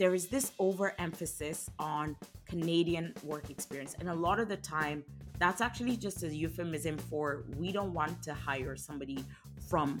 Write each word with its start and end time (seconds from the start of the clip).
there 0.00 0.14
is 0.14 0.28
this 0.28 0.52
overemphasis 0.58 1.68
on 1.78 2.16
Canadian 2.46 3.12
work 3.22 3.50
experience. 3.50 3.94
And 4.00 4.08
a 4.08 4.14
lot 4.14 4.40
of 4.40 4.48
the 4.48 4.56
time, 4.56 5.04
that's 5.38 5.60
actually 5.60 5.94
just 5.98 6.22
a 6.22 6.34
euphemism 6.34 6.96
for 6.96 7.44
we 7.58 7.70
don't 7.70 7.92
want 7.92 8.22
to 8.22 8.32
hire 8.32 8.76
somebody 8.76 9.22
from 9.68 10.00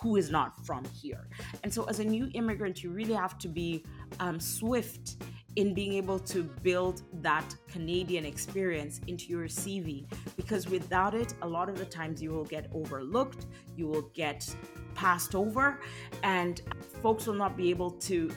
who 0.00 0.14
is 0.14 0.30
not 0.30 0.64
from 0.64 0.84
here. 1.02 1.26
And 1.64 1.74
so, 1.74 1.82
as 1.84 1.98
a 1.98 2.04
new 2.04 2.30
immigrant, 2.34 2.84
you 2.84 2.90
really 2.90 3.14
have 3.14 3.38
to 3.38 3.48
be 3.48 3.84
um, 4.20 4.38
swift 4.38 5.16
in 5.56 5.74
being 5.74 5.94
able 5.94 6.20
to 6.20 6.44
build 6.62 7.02
that 7.20 7.52
Canadian 7.66 8.24
experience 8.24 9.00
into 9.08 9.26
your 9.26 9.46
CV 9.46 10.06
because 10.36 10.68
without 10.68 11.12
it, 11.12 11.34
a 11.42 11.48
lot 11.48 11.68
of 11.68 11.76
the 11.76 11.84
times 11.84 12.22
you 12.22 12.30
will 12.30 12.44
get 12.44 12.70
overlooked, 12.72 13.46
you 13.76 13.88
will 13.88 14.08
get 14.14 14.48
passed 14.94 15.34
over, 15.34 15.80
and 16.22 16.62
folks 17.02 17.26
will 17.26 17.34
not 17.34 17.56
be 17.56 17.68
able 17.68 17.90
to 17.90 18.30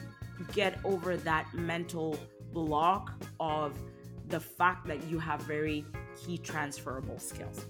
get 0.52 0.78
over 0.84 1.16
that 1.16 1.52
mental 1.54 2.18
block 2.52 3.12
of 3.40 3.76
the 4.28 4.40
fact 4.40 4.86
that 4.86 5.02
you 5.08 5.18
have 5.18 5.40
very 5.42 5.84
key 6.16 6.38
transferable 6.38 7.18
skills. 7.18 7.66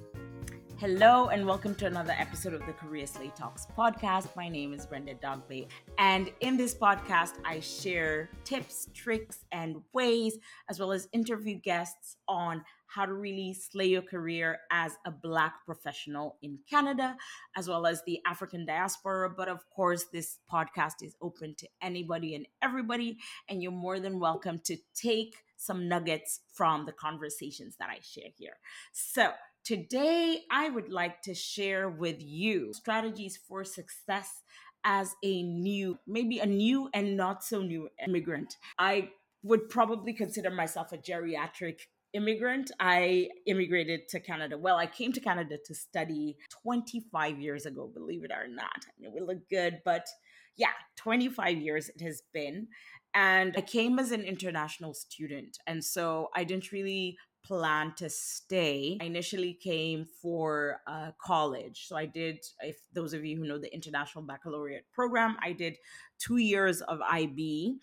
Hello, 0.78 1.28
and 1.28 1.46
welcome 1.46 1.72
to 1.76 1.86
another 1.86 2.16
episode 2.18 2.52
of 2.52 2.66
the 2.66 2.72
Career 2.72 3.06
Slay 3.06 3.30
Talks 3.36 3.64
podcast. 3.78 4.34
My 4.34 4.48
name 4.48 4.72
is 4.74 4.84
Brenda 4.86 5.14
Dogbey, 5.14 5.68
and 5.98 6.32
in 6.40 6.56
this 6.56 6.74
podcast, 6.74 7.34
I 7.44 7.60
share 7.60 8.28
tips, 8.42 8.88
tricks, 8.92 9.44
and 9.52 9.76
ways, 9.92 10.36
as 10.68 10.80
well 10.80 10.90
as 10.90 11.08
interview 11.12 11.54
guests 11.54 12.16
on 12.26 12.64
how 12.88 13.06
to 13.06 13.12
really 13.14 13.54
slay 13.54 13.86
your 13.86 14.02
career 14.02 14.58
as 14.72 14.96
a 15.06 15.12
Black 15.12 15.54
professional 15.64 16.38
in 16.42 16.58
Canada, 16.68 17.16
as 17.56 17.68
well 17.68 17.86
as 17.86 18.02
the 18.04 18.18
African 18.26 18.66
diaspora. 18.66 19.30
But 19.30 19.48
of 19.48 19.60
course, 19.70 20.06
this 20.12 20.38
podcast 20.52 21.02
is 21.02 21.14
open 21.22 21.54
to 21.58 21.68
anybody 21.82 22.34
and 22.34 22.46
everybody, 22.62 23.18
and 23.48 23.62
you're 23.62 23.70
more 23.70 24.00
than 24.00 24.18
welcome 24.18 24.58
to 24.64 24.76
take 24.92 25.36
some 25.64 25.88
nuggets 25.88 26.40
from 26.52 26.86
the 26.86 26.92
conversations 26.92 27.76
that 27.78 27.88
I 27.90 27.98
share 28.02 28.30
here. 28.36 28.56
So, 28.92 29.30
Today, 29.64 30.42
I 30.50 30.68
would 30.68 30.90
like 30.90 31.22
to 31.22 31.32
share 31.32 31.88
with 31.88 32.16
you 32.20 32.74
strategies 32.74 33.38
for 33.38 33.64
success 33.64 34.42
as 34.84 35.14
a 35.22 35.42
new, 35.42 35.98
maybe 36.06 36.38
a 36.38 36.44
new 36.44 36.90
and 36.92 37.16
not 37.16 37.42
so 37.42 37.62
new 37.62 37.88
immigrant. 38.06 38.58
I 38.78 39.08
would 39.42 39.70
probably 39.70 40.12
consider 40.12 40.50
myself 40.50 40.92
a 40.92 40.98
geriatric 40.98 41.78
immigrant. 42.12 42.72
I 42.78 43.30
immigrated 43.46 44.06
to 44.10 44.20
Canada. 44.20 44.58
Well, 44.58 44.76
I 44.76 44.84
came 44.84 45.12
to 45.12 45.20
Canada 45.20 45.56
to 45.64 45.74
study 45.74 46.36
25 46.62 47.40
years 47.40 47.64
ago, 47.64 47.90
believe 47.92 48.22
it 48.22 48.32
or 48.32 48.46
not. 48.46 48.84
I 48.86 48.92
mean, 49.00 49.12
we 49.14 49.22
look 49.22 49.48
good, 49.48 49.80
but 49.82 50.06
yeah, 50.56 50.68
25 50.96 51.56
years 51.56 51.88
it 51.88 52.02
has 52.02 52.22
been. 52.34 52.68
And 53.14 53.54
I 53.56 53.60
came 53.60 53.98
as 53.98 54.10
an 54.10 54.22
international 54.22 54.92
student. 54.92 55.58
And 55.66 55.84
so 55.84 56.30
I 56.34 56.44
didn't 56.44 56.72
really 56.72 57.16
plan 57.44 57.92
to 57.96 58.08
stay. 58.08 58.98
I 59.00 59.04
initially 59.04 59.54
came 59.54 60.06
for 60.20 60.80
uh, 60.86 61.12
college. 61.20 61.86
So 61.86 61.96
I 61.96 62.06
did, 62.06 62.38
if 62.60 62.76
those 62.92 63.12
of 63.12 63.24
you 63.24 63.36
who 63.36 63.46
know 63.46 63.58
the 63.58 63.72
International 63.72 64.24
Baccalaureate 64.24 64.90
Program, 64.92 65.36
I 65.42 65.52
did 65.52 65.76
two 66.18 66.38
years 66.38 66.80
of 66.80 67.00
IB 67.02 67.78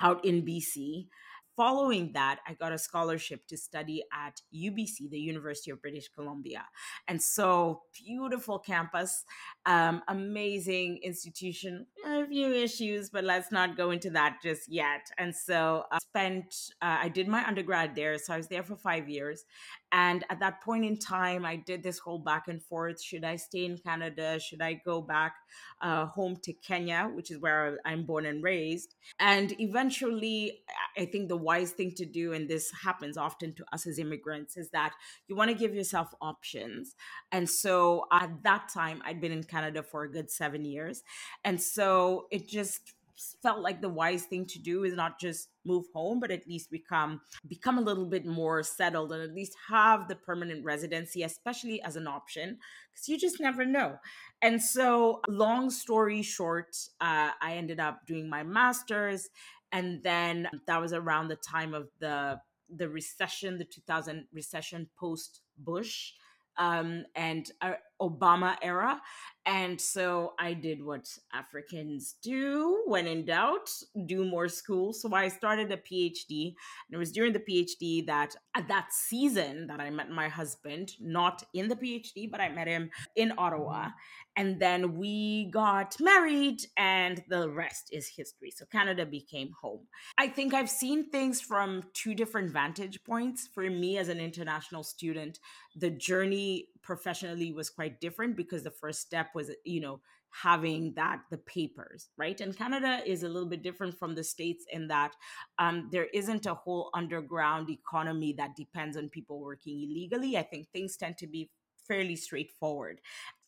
out 0.00 0.24
in 0.24 0.42
BC 0.42 1.08
following 1.56 2.12
that, 2.14 2.40
I 2.46 2.54
got 2.54 2.72
a 2.72 2.78
scholarship 2.78 3.46
to 3.48 3.56
study 3.56 4.04
at 4.12 4.40
UBC, 4.54 5.10
the 5.10 5.18
University 5.18 5.70
of 5.70 5.80
British 5.82 6.08
Columbia. 6.08 6.64
And 7.08 7.22
so, 7.22 7.82
beautiful 7.94 8.58
campus, 8.58 9.24
um, 9.66 10.02
amazing 10.08 11.00
institution, 11.02 11.86
a 12.06 12.26
few 12.26 12.52
issues, 12.52 13.10
but 13.10 13.24
let's 13.24 13.52
not 13.52 13.76
go 13.76 13.90
into 13.90 14.10
that 14.10 14.38
just 14.42 14.68
yet. 14.68 15.10
And 15.18 15.34
so, 15.34 15.84
I 15.90 15.98
spent, 15.98 16.54
uh, 16.82 16.98
I 17.02 17.08
did 17.08 17.28
my 17.28 17.46
undergrad 17.46 17.94
there. 17.94 18.16
So, 18.18 18.34
I 18.34 18.36
was 18.36 18.48
there 18.48 18.62
for 18.62 18.76
five 18.76 19.08
years. 19.08 19.44
And 19.92 20.24
at 20.30 20.40
that 20.40 20.60
point 20.62 20.84
in 20.84 20.98
time, 20.98 21.44
I 21.44 21.56
did 21.56 21.82
this 21.82 21.98
whole 21.98 22.18
back 22.18 22.48
and 22.48 22.62
forth. 22.62 23.02
Should 23.02 23.24
I 23.24 23.36
stay 23.36 23.64
in 23.64 23.78
Canada? 23.78 24.38
Should 24.38 24.62
I 24.62 24.74
go 24.74 25.00
back 25.00 25.34
uh, 25.80 26.06
home 26.06 26.36
to 26.44 26.52
Kenya, 26.52 27.10
which 27.12 27.30
is 27.30 27.38
where 27.38 27.78
I'm 27.84 28.04
born 28.04 28.26
and 28.26 28.42
raised? 28.42 28.94
And 29.18 29.54
eventually, 29.60 30.60
I 30.96 31.06
think 31.06 31.28
the 31.28 31.36
wise 31.36 31.72
thing 31.72 31.92
to 31.96 32.06
do, 32.06 32.32
and 32.32 32.48
this 32.48 32.70
happens 32.84 33.16
often 33.16 33.54
to 33.54 33.64
us 33.72 33.86
as 33.86 33.98
immigrants, 33.98 34.56
is 34.56 34.70
that 34.70 34.92
you 35.26 35.34
want 35.34 35.50
to 35.50 35.56
give 35.56 35.74
yourself 35.74 36.14
options. 36.20 36.94
And 37.32 37.48
so 37.48 38.06
at 38.12 38.30
that 38.44 38.68
time, 38.72 39.02
I'd 39.04 39.20
been 39.20 39.32
in 39.32 39.44
Canada 39.44 39.82
for 39.82 40.04
a 40.04 40.10
good 40.10 40.30
seven 40.30 40.64
years. 40.64 41.02
And 41.44 41.60
so 41.60 42.26
it 42.30 42.48
just 42.48 42.94
felt 43.42 43.60
like 43.60 43.80
the 43.80 43.88
wise 43.88 44.24
thing 44.24 44.46
to 44.46 44.58
do 44.58 44.84
is 44.84 44.94
not 44.94 45.18
just 45.18 45.48
move 45.64 45.86
home 45.92 46.20
but 46.20 46.30
at 46.30 46.46
least 46.46 46.70
become 46.70 47.20
become 47.46 47.78
a 47.78 47.82
little 47.82 48.06
bit 48.06 48.24
more 48.24 48.62
settled 48.62 49.12
and 49.12 49.22
at 49.22 49.34
least 49.34 49.54
have 49.68 50.08
the 50.08 50.16
permanent 50.16 50.64
residency 50.64 51.22
especially 51.22 51.82
as 51.82 51.96
an 51.96 52.06
option 52.06 52.58
because 52.92 53.08
you 53.08 53.18
just 53.18 53.40
never 53.40 53.64
know. 53.64 53.96
And 54.42 54.62
so 54.62 55.20
long 55.28 55.70
story 55.70 56.22
short 56.22 56.76
uh, 57.00 57.30
i 57.40 57.54
ended 57.54 57.80
up 57.80 58.06
doing 58.06 58.28
my 58.28 58.42
masters 58.42 59.28
and 59.72 60.02
then 60.02 60.48
that 60.66 60.80
was 60.80 60.92
around 60.92 61.28
the 61.28 61.36
time 61.36 61.74
of 61.74 61.88
the 62.00 62.40
the 62.74 62.88
recession 62.88 63.58
the 63.58 63.64
2000 63.64 64.26
recession 64.32 64.88
post 64.98 65.42
bush 65.58 66.12
um, 66.56 67.04
and 67.14 67.50
uh, 67.62 67.72
Obama 68.00 68.56
era. 68.62 69.00
And 69.46 69.80
so 69.80 70.34
I 70.38 70.52
did 70.52 70.84
what 70.84 71.08
Africans 71.32 72.16
do 72.22 72.82
when 72.86 73.06
in 73.06 73.24
doubt, 73.24 73.70
do 74.06 74.24
more 74.24 74.48
school. 74.48 74.92
So 74.92 75.12
I 75.14 75.28
started 75.28 75.72
a 75.72 75.78
PhD. 75.78 76.48
And 76.48 76.92
it 76.92 76.98
was 76.98 77.10
during 77.10 77.32
the 77.32 77.40
PhD 77.40 78.06
that 78.06 78.36
at 78.54 78.68
that 78.68 78.92
season 78.92 79.66
that 79.68 79.80
I 79.80 79.90
met 79.90 80.10
my 80.10 80.28
husband, 80.28 80.92
not 81.00 81.42
in 81.54 81.68
the 81.68 81.76
PhD, 81.76 82.30
but 82.30 82.40
I 82.40 82.50
met 82.50 82.68
him 82.68 82.90
in 83.16 83.32
Ottawa. 83.38 83.86
Mm-hmm. 83.86 83.90
And 84.36 84.60
then 84.60 84.96
we 84.96 85.50
got 85.52 86.00
married, 86.00 86.62
and 86.76 87.22
the 87.28 87.50
rest 87.50 87.88
is 87.92 88.08
history. 88.08 88.52
So 88.52 88.64
Canada 88.64 89.04
became 89.04 89.50
home. 89.60 89.80
I 90.16 90.28
think 90.28 90.54
I've 90.54 90.70
seen 90.70 91.10
things 91.10 91.40
from 91.40 91.82
two 91.94 92.14
different 92.14 92.52
vantage 92.52 93.02
points. 93.04 93.48
For 93.52 93.68
me, 93.68 93.98
as 93.98 94.08
an 94.08 94.20
international 94.20 94.84
student, 94.84 95.40
the 95.74 95.90
journey 95.90 96.68
professionally 96.80 97.52
was 97.52 97.70
quite 97.70 97.89
different 98.00 98.36
because 98.36 98.62
the 98.62 98.70
first 98.70 99.00
step 99.00 99.28
was 99.34 99.50
you 99.64 99.80
know 99.80 100.00
having 100.30 100.92
that 100.94 101.20
the 101.30 101.38
papers 101.38 102.10
right? 102.16 102.40
And 102.40 102.56
canada 102.56 103.00
is 103.04 103.22
a 103.22 103.28
little 103.28 103.48
bit 103.48 103.62
different 103.62 103.98
from 103.98 104.14
the 104.14 104.22
states 104.22 104.64
in 104.70 104.86
that 104.88 105.14
um, 105.58 105.88
there 105.90 106.06
isn't 106.14 106.46
a 106.46 106.54
whole 106.54 106.90
underground 106.94 107.68
economy 107.68 108.32
that 108.34 108.54
depends 108.56 108.96
on 108.96 109.08
people 109.08 109.40
working 109.40 109.82
illegally. 109.82 110.36
I 110.36 110.42
think 110.42 110.68
things 110.68 110.96
tend 110.96 111.18
to 111.18 111.26
be 111.26 111.50
fairly 111.88 112.14
straightforward. 112.14 113.00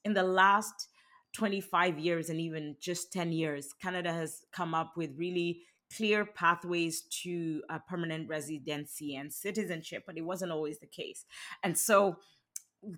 In 0.04 0.14
the 0.14 0.24
last 0.24 0.88
25 1.34 1.98
years 1.98 2.28
and 2.28 2.40
even 2.40 2.76
just 2.80 3.12
10 3.12 3.32
years 3.32 3.72
canada 3.80 4.12
has 4.12 4.42
come 4.52 4.74
up 4.74 4.92
with 4.96 5.10
really 5.16 5.62
clear 5.96 6.24
pathways 6.24 7.02
to 7.02 7.62
permanent 7.88 8.28
residency 8.28 9.16
and 9.16 9.32
citizenship 9.32 10.02
but 10.06 10.16
it 10.16 10.22
wasn't 10.22 10.50
always 10.50 10.78
the 10.78 10.86
case. 10.86 11.24
And 11.62 11.76
so 11.76 12.16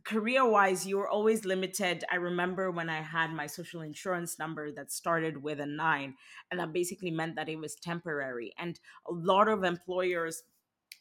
career 0.05 0.49
wise, 0.49 0.87
you 0.87 0.97
were 0.99 1.09
always 1.09 1.45
limited. 1.45 2.05
I 2.11 2.17
remember 2.17 2.71
when 2.71 2.89
I 2.89 3.03
had 3.03 3.33
my 3.33 3.47
social 3.47 3.83
insurance 3.83 4.39
number 4.39 4.73
that 4.73 4.93
started 4.93 5.43
with 5.43 5.61
a 5.61 5.67
nine, 5.67 6.15
and 6.51 6.61
that 6.61 6.73
basically 6.73 7.11
meant 7.11 7.37
that 7.37 7.49
it 7.49 7.57
was 7.57 7.75
temporary. 7.75 8.53
And 8.59 8.79
a 9.09 9.13
lot 9.13 9.49
of 9.49 9.65
employers 9.65 10.43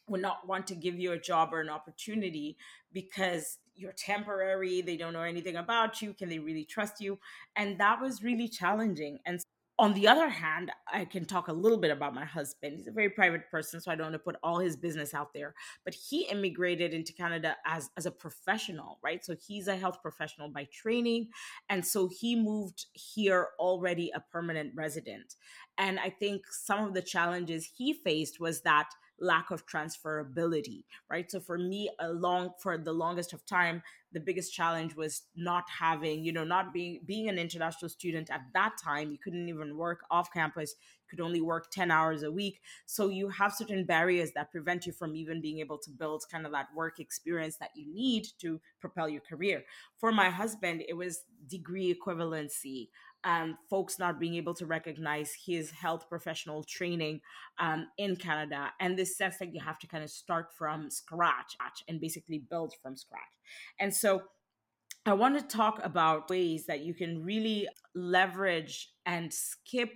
would 0.06 0.20
not 0.20 0.46
want 0.46 0.66
to 0.66 0.74
give 0.74 0.98
you 0.98 1.12
a 1.12 1.18
job 1.18 1.50
or 1.52 1.60
an 1.60 1.70
opportunity 1.70 2.56
because 2.92 3.58
you're 3.74 3.92
temporary, 3.92 4.82
they 4.82 4.96
don't 4.96 5.14
know 5.14 5.22
anything 5.22 5.56
about 5.56 6.02
you, 6.02 6.12
can 6.12 6.28
they 6.28 6.38
really 6.38 6.64
trust 6.64 7.00
you? 7.00 7.18
And 7.56 7.78
that 7.78 8.00
was 8.00 8.22
really 8.22 8.48
challenging. 8.48 9.18
And 9.24 9.40
on 9.78 9.92
the 9.94 10.06
other 10.06 10.28
hand, 10.28 10.70
I 10.92 11.04
can 11.04 11.24
talk 11.24 11.48
a 11.48 11.52
little 11.52 11.78
bit 11.78 11.90
about 11.90 12.14
my 12.14 12.24
husband. 12.24 12.76
He's 12.76 12.86
a 12.86 12.92
very 12.92 13.10
private 13.10 13.50
person, 13.50 13.80
so 13.80 13.90
I 13.90 13.96
don't 13.96 14.06
want 14.06 14.14
to 14.14 14.18
put 14.20 14.36
all 14.42 14.58
his 14.58 14.76
business 14.76 15.14
out 15.14 15.32
there. 15.34 15.54
But 15.84 15.94
he 15.94 16.28
immigrated 16.28 16.94
into 16.94 17.12
Canada 17.12 17.56
as, 17.66 17.90
as 17.96 18.06
a 18.06 18.12
professional, 18.12 18.98
right? 19.02 19.24
So 19.24 19.34
he's 19.34 19.66
a 19.66 19.76
health 19.76 20.00
professional 20.00 20.48
by 20.48 20.68
training. 20.72 21.30
And 21.68 21.84
so 21.84 22.08
he 22.08 22.36
moved 22.36 22.86
here 22.92 23.48
already 23.58 24.12
a 24.14 24.20
permanent 24.20 24.72
resident. 24.76 25.34
And 25.76 25.98
I 25.98 26.10
think 26.10 26.42
some 26.50 26.84
of 26.84 26.94
the 26.94 27.02
challenges 27.02 27.68
he 27.76 27.94
faced 27.94 28.38
was 28.38 28.60
that 28.62 28.90
lack 29.20 29.50
of 29.50 29.66
transferability, 29.66 30.84
right? 31.10 31.30
So 31.30 31.40
for 31.40 31.58
me, 31.58 31.90
along 32.00 32.50
for 32.58 32.76
the 32.78 32.92
longest 32.92 33.32
of 33.32 33.44
time, 33.46 33.82
the 34.12 34.20
biggest 34.20 34.54
challenge 34.54 34.94
was 34.94 35.22
not 35.34 35.64
having, 35.68 36.24
you 36.24 36.32
know, 36.32 36.44
not 36.44 36.72
being 36.72 37.00
being 37.04 37.28
an 37.28 37.38
international 37.38 37.88
student 37.88 38.30
at 38.30 38.42
that 38.54 38.76
time. 38.82 39.10
You 39.10 39.18
couldn't 39.18 39.48
even 39.48 39.76
work 39.76 40.04
off 40.10 40.32
campus. 40.32 40.74
You 41.04 41.16
could 41.16 41.24
only 41.24 41.40
work 41.40 41.70
10 41.70 41.90
hours 41.90 42.22
a 42.22 42.30
week. 42.30 42.60
So 42.86 43.08
you 43.08 43.28
have 43.28 43.52
certain 43.52 43.84
barriers 43.84 44.30
that 44.32 44.52
prevent 44.52 44.86
you 44.86 44.92
from 44.92 45.16
even 45.16 45.40
being 45.40 45.58
able 45.58 45.78
to 45.78 45.90
build 45.90 46.24
kind 46.30 46.46
of 46.46 46.52
that 46.52 46.68
work 46.74 47.00
experience 47.00 47.56
that 47.56 47.70
you 47.74 47.92
need 47.92 48.28
to 48.40 48.60
propel 48.80 49.08
your 49.08 49.20
career. 49.20 49.64
For 49.96 50.12
my 50.12 50.30
husband, 50.30 50.84
it 50.88 50.94
was 50.94 51.24
degree 51.48 51.94
equivalency 51.94 52.88
um, 53.24 53.58
folks 53.68 53.98
not 53.98 54.20
being 54.20 54.34
able 54.34 54.54
to 54.54 54.66
recognize 54.66 55.32
his 55.46 55.70
health 55.70 56.08
professional 56.08 56.62
training 56.62 57.20
um, 57.58 57.88
in 57.98 58.16
Canada, 58.16 58.72
and 58.80 58.98
this 58.98 59.16
sense 59.16 59.38
that 59.38 59.54
you 59.54 59.60
have 59.60 59.78
to 59.78 59.86
kind 59.86 60.04
of 60.04 60.10
start 60.10 60.48
from 60.56 60.90
scratch 60.90 61.56
and 61.88 62.00
basically 62.00 62.38
build 62.38 62.74
from 62.82 62.96
scratch. 62.96 63.22
And 63.80 63.94
so 63.94 64.22
I 65.06 65.12
want 65.12 65.38
to 65.38 65.56
talk 65.56 65.80
about 65.82 66.30
ways 66.30 66.66
that 66.66 66.80
you 66.80 66.94
can 66.94 67.22
really 67.22 67.68
leverage 67.94 68.90
and 69.04 69.32
skip 69.32 69.90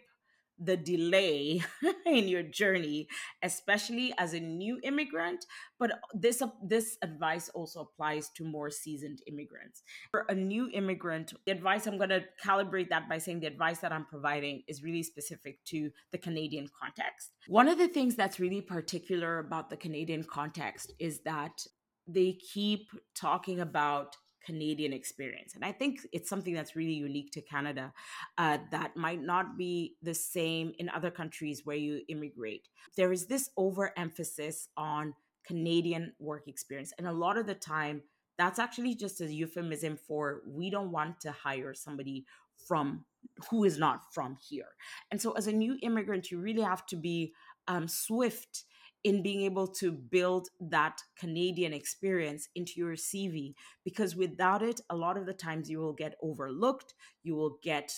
the 0.59 0.77
delay 0.77 1.63
in 2.07 2.29
your 2.29 2.43
journey 2.43 3.09
especially 3.43 4.13
as 4.19 4.35
a 4.35 4.41
new 4.41 4.79
immigrant 4.83 5.45
but 5.79 5.93
this 6.13 6.43
this 6.63 6.97
advice 7.03 7.49
also 7.51 7.81
applies 7.81 8.31
to 8.31 8.45
more 8.45 8.71
seasoned 8.71 9.21
immigrants. 9.27 9.83
For 10.11 10.27
a 10.29 10.35
new 10.35 10.69
immigrant 10.73 11.35
the 11.47 11.53
advice 11.53 11.87
i'm 11.87 11.99
going 11.99 12.11
to 12.11 12.25
calibrate 12.45 12.89
that 12.91 13.09
by 13.09 13.19
saying 13.19 13.41
the 13.41 13.47
advice 13.47 13.79
that 13.79 13.93
i'm 13.93 14.07
providing 14.07 14.63
is 14.69 14.83
really 14.83 15.03
specific 15.03 15.65
to 15.67 15.91
the 16.13 16.19
canadian 16.19 16.69
context. 16.81 17.31
One 17.47 17.69
of 17.69 17.79
the 17.79 17.89
things 17.89 18.17
that's 18.17 18.41
really 18.41 18.61
particular 18.61 19.39
about 19.39 19.71
the 19.71 19.77
canadian 19.77 20.25
context 20.25 20.93
is 20.99 21.21
that 21.21 21.67
they 22.07 22.33
keep 22.33 22.89
talking 23.15 23.61
about 23.61 24.17
Canadian 24.45 24.93
experience. 24.93 25.55
And 25.55 25.65
I 25.65 25.73
think 25.73 26.01
it's 26.13 26.29
something 26.29 26.55
that's 26.55 26.77
really 26.77 26.95
unique 26.95 27.33
to 27.33 27.43
Canada 27.43 27.93
uh, 28.37 28.59
that 28.71 28.97
might 28.97 29.23
not 29.23 29.57
be 29.57 29.97
the 30.03 30.15
same 30.15 30.73
in 30.79 30.89
other 30.89 31.11
countries 31.11 31.63
where 31.65 31.77
you 31.77 32.03
immigrate. 32.09 32.69
There 32.97 33.13
is 33.13 33.27
this 33.27 33.51
overemphasis 33.57 34.69
on 34.77 35.15
Canadian 35.47 36.13
work 36.19 36.47
experience. 36.47 36.93
And 36.99 37.07
a 37.07 37.13
lot 37.13 37.39
of 37.39 37.47
the 37.47 37.55
time, 37.55 38.03
that's 38.37 38.61
actually 38.61 38.95
just 38.95 39.21
a 39.21 39.27
euphemism 39.27 39.97
for 39.97 40.43
we 40.47 40.71
don't 40.71 40.93
want 40.93 41.21
to 41.21 41.33
hire 41.33 41.75
somebody 41.75 42.25
from 42.69 43.05
who 43.51 43.65
is 43.65 43.79
not 43.79 44.13
from 44.13 44.37
here. 44.49 44.77
And 45.11 45.21
so, 45.21 45.33
as 45.33 45.47
a 45.47 45.53
new 45.53 45.77
immigrant, 45.83 46.31
you 46.31 46.39
really 46.39 46.63
have 46.63 46.87
to 46.87 46.97
be 46.97 47.33
um, 47.67 47.89
swift 47.89 48.65
in 49.05 49.23
being 49.23 49.43
able 49.43 49.67
to 49.67 49.93
build 49.93 50.49
that 50.61 51.01
Canadian 51.19 51.73
experience 51.73 52.49
into 52.55 52.73
your 52.77 52.95
CV 52.95 53.55
because 53.85 54.17
without 54.17 54.63
it, 54.63 54.81
a 54.91 54.97
lot 54.97 55.17
of 55.17 55.27
the 55.27 55.33
times 55.33 55.71
you 55.71 55.79
will 55.79 55.93
get 55.93 56.17
overlooked, 56.23 56.95
you 57.23 57.35
will 57.35 57.59
get 57.63 57.93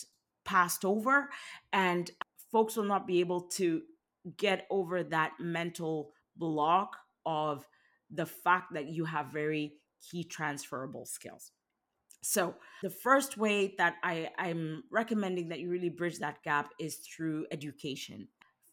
passed 0.44 0.84
over, 0.84 1.30
and 1.72 2.10
folks 2.52 2.76
will 2.76 2.84
not 2.84 3.06
be 3.06 3.20
able 3.20 3.42
to 3.42 3.82
get 4.36 4.66
over 4.70 5.02
that 5.02 5.32
mental 5.40 6.12
block 6.36 6.96
of 7.24 7.66
the 8.10 8.26
fact 8.26 8.74
that 8.74 8.88
you 8.88 9.04
have 9.04 9.26
very 9.32 9.74
key 10.10 10.24
transferable 10.24 11.06
skills. 11.06 11.52
So, 12.22 12.54
the 12.82 12.90
first 12.90 13.38
way 13.38 13.74
that 13.78 13.94
I, 14.02 14.28
I'm 14.36 14.84
recommending 14.90 15.48
that 15.48 15.60
you 15.60 15.70
really 15.70 15.88
bridge 15.88 16.18
that 16.18 16.42
gap 16.42 16.70
is 16.78 16.96
through 16.96 17.46
education 17.50 18.28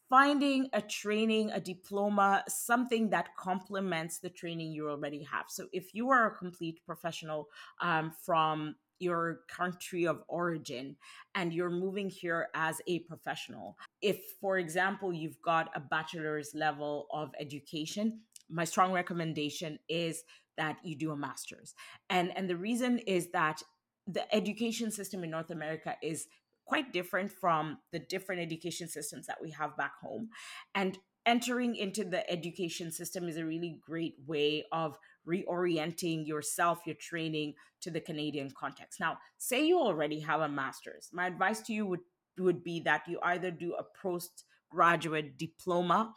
finding 0.09 0.69
a 0.73 0.81
training, 0.81 1.51
a 1.51 1.59
diploma, 1.59 2.43
something 2.47 3.09
that 3.09 3.35
complements 3.37 4.19
the 4.19 4.29
training 4.29 4.71
you 4.71 4.89
already 4.89 5.23
have. 5.23 5.45
So 5.49 5.67
if 5.73 5.93
you 5.93 6.09
are 6.09 6.27
a 6.27 6.35
complete 6.35 6.79
professional 6.85 7.49
um, 7.81 8.11
from 8.23 8.75
your 8.99 9.41
country 9.47 10.07
of 10.07 10.23
origin 10.27 10.95
and 11.35 11.53
you're 11.53 11.69
moving 11.69 12.09
here 12.09 12.47
as 12.55 12.81
a 12.87 12.99
professional, 12.99 13.77
if, 14.01 14.17
for 14.41 14.57
example, 14.57 15.13
you've 15.13 15.41
got 15.41 15.69
a 15.75 15.79
bachelor's 15.79 16.51
level 16.55 17.07
of 17.11 17.31
education, 17.39 18.21
my 18.49 18.63
strong 18.63 18.93
recommendation 18.93 19.77
is 19.89 20.23
that 20.57 20.77
you 20.83 20.95
do 20.95 21.11
a 21.11 21.17
master's. 21.17 21.75
And, 22.09 22.35
and 22.35 22.49
the 22.49 22.55
reason 22.55 22.99
is 22.99 23.29
that 23.31 23.61
the 24.07 24.33
education 24.33 24.89
system 24.89 25.23
in 25.23 25.29
North 25.29 25.51
America 25.51 25.95
is 26.01 26.27
quite 26.67 26.91
different 26.91 27.31
from 27.31 27.77
the 27.91 27.99
different 27.99 28.41
education 28.41 28.87
systems 28.87 29.25
that 29.25 29.37
we 29.41 29.51
have 29.51 29.77
back 29.77 29.93
home. 30.01 30.29
And 30.75 30.97
entering 31.25 31.75
into 31.75 32.03
the 32.03 32.29
education 32.29 32.91
system 32.91 33.27
is 33.27 33.37
a 33.37 33.45
really 33.45 33.79
great 33.85 34.15
way 34.25 34.65
of 34.71 34.97
reorienting 35.27 36.27
yourself, 36.27 36.79
your 36.85 36.95
training 36.95 37.53
to 37.81 37.91
the 37.91 37.99
Canadian 37.99 38.51
context. 38.57 38.99
Now, 38.99 39.17
say 39.37 39.65
you 39.65 39.79
already 39.79 40.19
have 40.21 40.41
a 40.41 40.49
master's. 40.49 41.09
My 41.11 41.27
advice 41.27 41.61
to 41.61 41.73
you 41.73 41.85
would, 41.85 41.99
would 42.37 42.63
be 42.63 42.81
that 42.81 43.03
you 43.07 43.19
either 43.23 43.51
do 43.51 43.73
a 43.73 43.83
postgraduate 44.01 45.37
diploma 45.37 46.13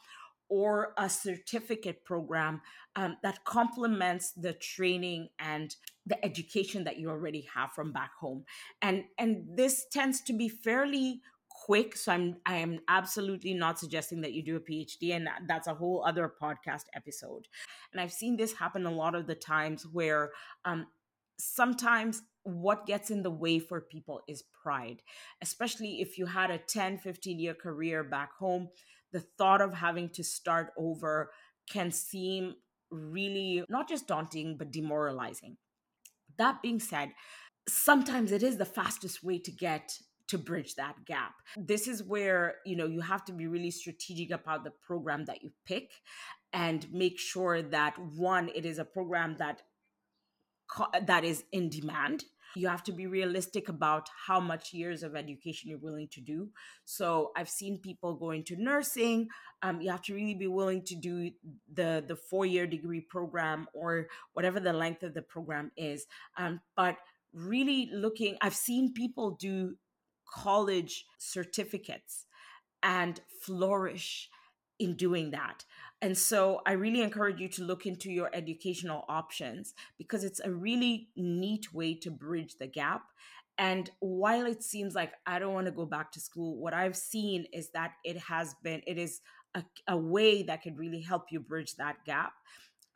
or 0.50 0.92
a 0.98 1.08
certificate 1.08 2.04
program 2.04 2.60
um, 2.96 3.16
that 3.22 3.44
complements 3.44 4.32
the 4.32 4.52
training 4.52 5.28
and 5.38 5.76
the 6.04 6.22
education 6.24 6.84
that 6.84 6.98
you 6.98 7.08
already 7.08 7.48
have 7.54 7.72
from 7.72 7.92
back 7.92 8.10
home. 8.20 8.44
And 8.82 9.04
and 9.16 9.46
this 9.56 9.86
tends 9.90 10.20
to 10.22 10.32
be 10.32 10.48
fairly 10.48 11.22
quick 11.50 11.96
so 11.96 12.12
i'm 12.12 12.36
i 12.46 12.56
am 12.56 12.78
absolutely 12.88 13.52
not 13.52 13.78
suggesting 13.78 14.20
that 14.20 14.32
you 14.32 14.42
do 14.42 14.56
a 14.56 14.60
phd 14.60 15.14
and 15.14 15.28
that's 15.46 15.66
a 15.66 15.74
whole 15.74 16.02
other 16.06 16.32
podcast 16.40 16.84
episode. 16.94 17.46
And 17.92 18.00
i've 18.00 18.12
seen 18.12 18.36
this 18.36 18.54
happen 18.54 18.86
a 18.86 18.90
lot 18.90 19.14
of 19.14 19.26
the 19.26 19.34
times 19.34 19.86
where 19.86 20.30
um, 20.64 20.86
sometimes 21.38 22.22
what 22.44 22.86
gets 22.86 23.10
in 23.10 23.22
the 23.22 23.30
way 23.30 23.58
for 23.58 23.80
people 23.80 24.20
is 24.26 24.42
pride 24.62 25.02
especially 25.42 26.00
if 26.00 26.18
you 26.18 26.26
had 26.26 26.50
a 26.50 26.58
10 26.58 26.98
15 26.98 27.38
year 27.38 27.54
career 27.54 28.02
back 28.02 28.32
home 28.38 28.68
the 29.12 29.20
thought 29.38 29.60
of 29.60 29.74
having 29.74 30.08
to 30.10 30.24
start 30.24 30.72
over 30.76 31.30
can 31.70 31.90
seem 31.90 32.54
really 32.90 33.64
not 33.68 33.88
just 33.88 34.08
daunting 34.08 34.56
but 34.56 34.72
demoralizing 34.72 35.56
that 36.40 36.62
being 36.62 36.80
said, 36.80 37.10
sometimes 37.68 38.32
it 38.32 38.42
is 38.42 38.56
the 38.56 38.64
fastest 38.64 39.22
way 39.22 39.38
to 39.38 39.52
get 39.52 39.92
to 40.28 40.38
bridge 40.38 40.74
that 40.76 41.04
gap. 41.04 41.34
This 41.56 41.86
is 41.86 42.02
where, 42.02 42.56
you 42.64 42.76
know, 42.76 42.86
you 42.86 43.00
have 43.00 43.24
to 43.26 43.32
be 43.32 43.46
really 43.46 43.70
strategic 43.70 44.30
about 44.30 44.64
the 44.64 44.70
program 44.70 45.26
that 45.26 45.42
you 45.42 45.50
pick 45.66 45.90
and 46.52 46.86
make 46.92 47.18
sure 47.18 47.62
that 47.62 47.98
one 48.16 48.48
it 48.54 48.64
is 48.64 48.78
a 48.78 48.84
program 48.84 49.36
that 49.38 49.62
that 51.06 51.24
is 51.24 51.44
in 51.52 51.68
demand 51.68 52.24
you 52.56 52.68
have 52.68 52.82
to 52.84 52.92
be 52.92 53.06
realistic 53.06 53.68
about 53.68 54.08
how 54.26 54.40
much 54.40 54.72
years 54.72 55.02
of 55.02 55.16
education 55.16 55.70
you're 55.70 55.78
willing 55.78 56.08
to 56.08 56.20
do. 56.20 56.48
So 56.84 57.32
i've 57.36 57.48
seen 57.48 57.78
people 57.78 58.14
go 58.14 58.30
into 58.30 58.56
nursing 58.56 59.28
um, 59.62 59.80
you 59.80 59.90
have 59.90 60.02
to 60.02 60.14
really 60.14 60.34
be 60.34 60.46
willing 60.46 60.82
to 60.84 60.94
do 60.94 61.30
the 61.72 62.04
the 62.06 62.16
four 62.16 62.46
year 62.46 62.66
degree 62.66 63.00
program 63.00 63.66
or 63.74 64.06
whatever 64.32 64.60
the 64.60 64.72
length 64.72 65.02
of 65.02 65.14
the 65.14 65.22
program 65.22 65.70
is. 65.76 66.06
Um, 66.36 66.60
but 66.76 66.96
really 67.32 67.88
looking 67.92 68.36
i've 68.40 68.56
seen 68.56 68.92
people 68.92 69.32
do 69.32 69.76
college 70.28 71.06
certificates 71.18 72.26
and 72.82 73.20
flourish 73.42 74.28
in 74.78 74.96
doing 74.96 75.30
that 75.30 75.64
and 76.02 76.16
so 76.16 76.62
I 76.66 76.72
really 76.72 77.02
encourage 77.02 77.40
you 77.40 77.48
to 77.48 77.64
look 77.64 77.84
into 77.84 78.10
your 78.10 78.30
educational 78.32 79.04
options 79.08 79.74
because 79.98 80.24
it's 80.24 80.40
a 80.40 80.50
really 80.50 81.08
neat 81.16 81.74
way 81.74 81.94
to 81.96 82.10
bridge 82.10 82.56
the 82.58 82.66
gap. 82.66 83.02
And 83.58 83.90
while 84.00 84.46
it 84.46 84.62
seems 84.62 84.94
like 84.94 85.12
I 85.26 85.38
don't 85.38 85.52
want 85.52 85.66
to 85.66 85.72
go 85.72 85.84
back 85.84 86.10
to 86.12 86.20
school, 86.20 86.56
what 86.56 86.72
I've 86.72 86.96
seen 86.96 87.44
is 87.52 87.70
that 87.72 87.92
it 88.04 88.16
has 88.16 88.54
been, 88.62 88.80
it 88.86 88.96
is 88.96 89.20
a, 89.54 89.62
a 89.86 89.96
way 89.96 90.42
that 90.44 90.62
could 90.62 90.78
really 90.78 91.02
help 91.02 91.26
you 91.30 91.40
bridge 91.40 91.76
that 91.76 91.96
gap 92.06 92.32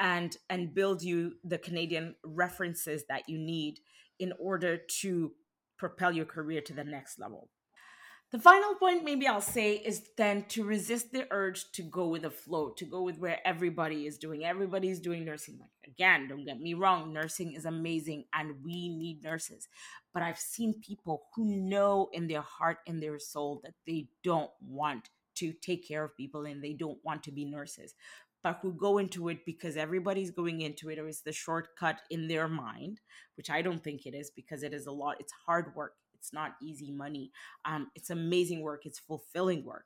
and 0.00 0.37
and 0.50 0.75
build 0.75 1.02
you 1.02 1.35
the 1.45 1.59
Canadian 1.59 2.14
references 2.25 3.05
that 3.09 3.29
you 3.29 3.38
need 3.38 3.79
in 4.19 4.33
order 4.40 4.76
to 4.76 5.33
propel 5.76 6.12
your 6.12 6.25
career 6.25 6.61
to 6.62 6.73
the 6.73 6.85
next 6.85 7.19
level. 7.19 7.50
The 8.35 8.41
final 8.41 8.75
point, 8.75 9.05
maybe 9.05 9.29
I'll 9.29 9.41
say, 9.41 9.75
is 9.75 10.09
then 10.17 10.47
to 10.49 10.64
resist 10.64 11.12
the 11.12 11.29
urge 11.31 11.71
to 11.71 11.83
go 11.83 12.09
with 12.09 12.23
the 12.23 12.33
flow, 12.33 12.71
to 12.71 12.85
go 12.85 13.03
with 13.03 13.17
where 13.21 13.38
everybody 13.47 14.09
is 14.09 14.19
doing. 14.19 14.45
Everybody's 14.45 14.99
doing 14.99 15.25
nursing. 15.25 15.57
Like, 15.61 15.71
again, 15.87 16.26
don't 16.26 16.45
get 16.45 16.59
me 16.59 16.75
wrong, 16.75 17.12
nursing 17.12 17.53
is 17.53 17.64
amazing 17.64 18.25
and 18.35 18.57
we 18.64 18.88
need 18.88 19.23
nurses. 19.23 19.69
But 20.12 20.25
I've 20.25 20.41
seen 20.41 20.83
people 20.85 21.26
who 21.37 21.45
know 21.45 22.09
in 22.12 22.26
their 22.26 22.41
heart 22.41 22.79
and 22.88 23.00
their 23.00 23.21
soul 23.21 23.61
that 23.62 23.75
they 23.87 24.09
don't 24.25 24.50
want 24.61 25.11
to 25.37 25.53
take 25.53 25.87
care 25.87 26.03
of 26.03 26.17
people 26.17 26.45
and 26.45 26.61
they 26.61 26.73
don't 26.73 26.99
want 27.05 27.23
to 27.23 27.31
be 27.31 27.45
nurses, 27.45 27.95
but 28.43 28.59
who 28.62 28.73
go 28.73 28.99
into 28.99 29.29
it 29.29 29.47
because 29.47 29.76
everybody's 29.76 30.33
going 30.33 30.61
into 30.61 30.91
it 30.91 30.99
or 30.99 31.07
it's 31.07 31.21
the 31.21 31.31
shortcut 31.31 32.00
in 32.11 32.26
their 32.26 32.49
mind, 32.49 33.00
which 33.37 33.49
I 33.49 33.62
don't 33.62 33.85
think 33.85 34.07
it 34.07 34.14
is 34.14 34.33
because 34.35 34.64
it 34.64 34.75
is 34.75 34.88
a 34.88 34.93
lot, 34.93 35.19
it's 35.21 35.33
hard 35.47 35.73
work 35.76 35.93
it's 36.25 36.33
not 36.33 36.54
easy 36.62 36.90
money. 36.90 37.31
Um, 37.64 37.90
it's 37.95 38.11
amazing 38.11 38.62
work. 38.62 38.87
It's 38.87 38.99
fulfilling 38.99 39.64
work. 39.64 39.85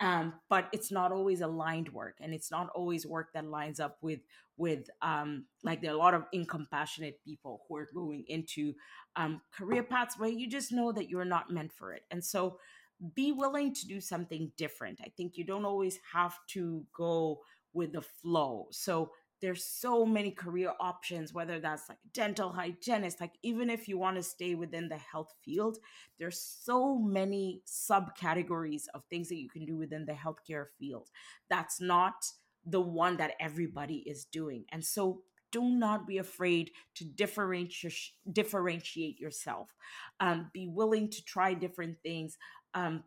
um, 0.00 0.34
but 0.48 0.68
it's 0.72 0.92
not 0.92 1.10
always 1.10 1.40
aligned 1.40 1.88
work 1.92 2.18
and 2.20 2.32
it's 2.32 2.50
not 2.52 2.68
always 2.74 3.04
work 3.06 3.32
that 3.34 3.44
lines 3.46 3.80
up 3.80 3.98
with 4.00 4.20
with 4.56 4.88
um, 5.02 5.46
like 5.64 5.80
there 5.80 5.90
are 5.90 5.94
a 5.94 5.98
lot 5.98 6.14
of 6.14 6.24
incompassionate 6.32 7.18
people 7.24 7.62
who 7.68 7.76
are 7.76 7.88
going 7.94 8.24
into 8.28 8.74
um, 9.16 9.40
career 9.52 9.82
paths 9.82 10.18
where 10.18 10.28
you 10.30 10.48
just 10.48 10.72
know 10.72 10.92
that 10.92 11.08
you're 11.08 11.24
not 11.24 11.50
meant 11.50 11.72
for 11.72 11.92
it 11.92 12.02
and 12.10 12.24
so 12.24 12.58
be 13.14 13.32
willing 13.32 13.74
to 13.74 13.86
do 13.86 14.00
something 14.00 14.52
different 14.56 15.00
i 15.04 15.08
think 15.16 15.36
you 15.36 15.44
don't 15.44 15.64
always 15.64 15.98
have 16.12 16.36
to 16.48 16.84
go 16.96 17.40
with 17.72 17.92
the 17.92 18.02
flow 18.02 18.66
so 18.70 19.10
there's 19.40 19.64
so 19.64 20.04
many 20.04 20.30
career 20.30 20.72
options 20.80 21.32
whether 21.32 21.60
that's 21.60 21.88
like 21.88 21.98
dental 22.12 22.50
hygienist 22.50 23.20
like 23.20 23.34
even 23.42 23.70
if 23.70 23.88
you 23.88 23.98
want 23.98 24.16
to 24.16 24.22
stay 24.22 24.54
within 24.54 24.88
the 24.88 24.96
health 24.96 25.34
field 25.44 25.78
there's 26.18 26.40
so 26.40 26.98
many 26.98 27.62
subcategories 27.66 28.84
of 28.94 29.04
things 29.04 29.28
that 29.28 29.36
you 29.36 29.48
can 29.48 29.64
do 29.64 29.76
within 29.76 30.04
the 30.04 30.12
healthcare 30.12 30.66
field. 30.78 31.08
That's 31.48 31.80
not 31.80 32.26
the 32.66 32.80
one 32.80 33.16
that 33.16 33.34
everybody 33.40 33.98
is 34.06 34.24
doing 34.24 34.64
and 34.70 34.84
so 34.84 35.22
do 35.50 35.62
not 35.62 36.06
be 36.06 36.18
afraid 36.18 36.72
to 36.94 37.04
differentiate 37.04 38.10
differentiate 38.30 39.18
yourself. 39.18 39.74
Um, 40.20 40.50
be 40.52 40.66
willing 40.66 41.08
to 41.08 41.24
try 41.24 41.54
different 41.54 41.96
things. 42.02 42.36
Um, 42.74 43.04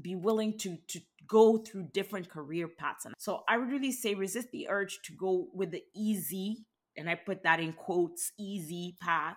be 0.00 0.14
willing 0.14 0.56
to 0.58 0.78
to 0.88 1.00
go 1.26 1.56
through 1.56 1.84
different 1.92 2.28
career 2.28 2.68
paths. 2.68 3.04
And 3.04 3.14
so 3.18 3.42
i 3.48 3.56
would 3.56 3.70
really 3.70 3.92
say 3.92 4.14
resist 4.14 4.48
the 4.52 4.68
urge 4.68 5.00
to 5.04 5.12
go 5.12 5.48
with 5.54 5.70
the 5.70 5.82
easy 5.94 6.66
and 6.96 7.08
i 7.08 7.14
put 7.14 7.42
that 7.42 7.58
in 7.60 7.72
quotes 7.72 8.32
easy 8.38 8.96
path. 9.00 9.36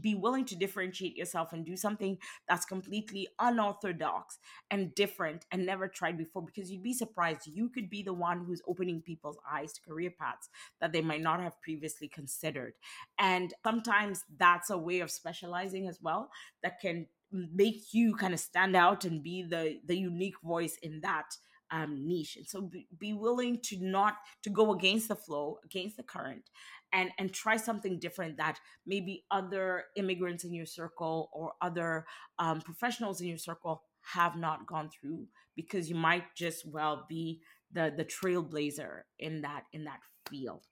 Be 0.00 0.14
willing 0.14 0.44
to 0.46 0.56
differentiate 0.56 1.16
yourself 1.16 1.52
and 1.52 1.64
do 1.64 1.76
something 1.76 2.18
that's 2.48 2.64
completely 2.64 3.28
unorthodox 3.38 4.38
and 4.70 4.94
different 4.94 5.44
and 5.52 5.64
never 5.64 5.86
tried 5.86 6.18
before 6.18 6.42
because 6.42 6.70
you'd 6.70 6.82
be 6.82 6.94
surprised. 6.94 7.46
You 7.46 7.68
could 7.68 7.88
be 7.88 8.02
the 8.02 8.12
one 8.12 8.44
who's 8.44 8.62
opening 8.66 9.02
people's 9.02 9.38
eyes 9.50 9.72
to 9.74 9.80
career 9.82 10.10
paths 10.18 10.48
that 10.80 10.92
they 10.92 11.00
might 11.00 11.22
not 11.22 11.40
have 11.40 11.60
previously 11.62 12.08
considered. 12.08 12.74
And 13.18 13.54
sometimes 13.64 14.24
that's 14.36 14.70
a 14.70 14.78
way 14.78 15.00
of 15.00 15.10
specializing 15.10 15.86
as 15.86 16.00
well 16.02 16.30
that 16.62 16.80
can 16.80 17.06
make 17.32 17.92
you 17.92 18.14
kind 18.14 18.34
of 18.34 18.40
stand 18.40 18.76
out 18.76 19.04
and 19.04 19.22
be 19.22 19.42
the 19.42 19.80
the 19.84 19.96
unique 19.96 20.40
voice 20.42 20.76
in 20.82 21.00
that 21.02 21.36
um, 21.70 22.06
niche. 22.06 22.36
And 22.36 22.46
so 22.46 22.62
be, 22.62 22.86
be, 22.96 23.12
willing 23.12 23.60
to 23.64 23.76
not 23.80 24.16
to 24.44 24.50
go 24.50 24.72
against 24.72 25.08
the 25.08 25.16
flow 25.16 25.58
against 25.64 25.96
the 25.96 26.02
current 26.02 26.44
and 26.92 27.10
and 27.18 27.32
try 27.32 27.56
something 27.56 27.98
different 27.98 28.36
that 28.36 28.60
maybe 28.86 29.24
other 29.30 29.84
immigrants 29.96 30.44
in 30.44 30.54
your 30.54 30.66
circle 30.66 31.30
or 31.32 31.52
other 31.60 32.06
um, 32.38 32.60
professionals 32.60 33.20
in 33.20 33.28
your 33.28 33.38
circle 33.38 33.82
have 34.02 34.36
not 34.36 34.66
gone 34.66 34.88
through 34.88 35.26
because 35.56 35.90
you 35.90 35.96
might 35.96 36.24
just 36.36 36.64
well 36.66 37.04
be 37.08 37.40
the 37.72 37.92
the 37.96 38.04
trailblazer 38.04 39.00
in 39.18 39.42
that 39.42 39.64
in 39.72 39.84
that 39.84 40.00
field 40.28 40.62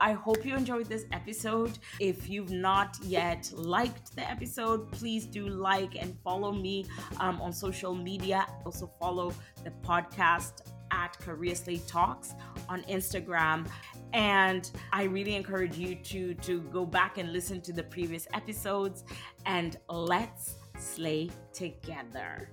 I 0.00 0.12
hope 0.12 0.44
you 0.44 0.54
enjoyed 0.54 0.86
this 0.86 1.04
episode. 1.12 1.78
If 1.98 2.28
you've 2.28 2.50
not 2.50 2.96
yet 3.02 3.50
liked 3.54 4.14
the 4.16 4.28
episode, 4.28 4.90
please 4.92 5.26
do 5.26 5.48
like 5.48 6.00
and 6.00 6.16
follow 6.22 6.52
me 6.52 6.86
um, 7.18 7.40
on 7.40 7.52
social 7.52 7.94
media. 7.94 8.46
Also, 8.64 8.90
follow 8.98 9.32
the 9.64 9.70
podcast 9.82 10.62
at 10.90 11.18
Career 11.20 11.54
Slay 11.54 11.78
Talks 11.86 12.34
on 12.68 12.82
Instagram. 12.82 13.68
And 14.12 14.70
I 14.92 15.04
really 15.04 15.36
encourage 15.36 15.78
you 15.78 15.94
to, 15.94 16.34
to 16.34 16.60
go 16.62 16.84
back 16.84 17.18
and 17.18 17.32
listen 17.32 17.60
to 17.62 17.72
the 17.72 17.84
previous 17.84 18.26
episodes 18.34 19.04
and 19.46 19.76
let's 19.88 20.56
slay 20.78 21.30
together. 21.52 22.50